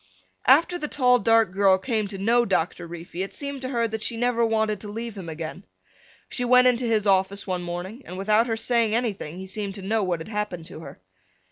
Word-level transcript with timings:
After 0.47 0.79
the 0.79 0.87
tall 0.87 1.19
dark 1.19 1.51
girl 1.51 1.77
came 1.77 2.07
to 2.07 2.17
know 2.17 2.43
Doctor 2.43 2.87
Reefy 2.87 3.21
it 3.21 3.35
seemed 3.35 3.61
to 3.61 3.69
her 3.69 3.87
that 3.87 4.01
she 4.01 4.17
never 4.17 4.43
wanted 4.43 4.79
to 4.81 4.87
leave 4.87 5.15
him 5.15 5.29
again. 5.29 5.63
She 6.27 6.43
went 6.43 6.67
into 6.67 6.85
his 6.85 7.05
office 7.05 7.45
one 7.45 7.61
morning 7.61 8.01
and 8.05 8.17
without 8.17 8.47
her 8.47 8.57
saying 8.57 8.95
anything 8.95 9.37
he 9.37 9.45
seemed 9.45 9.75
to 9.75 9.83
know 9.83 10.01
what 10.01 10.19
had 10.19 10.27
happened 10.29 10.65
to 10.65 10.79
her. 10.79 10.99